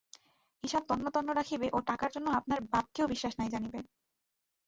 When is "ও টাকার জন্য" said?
1.73-2.27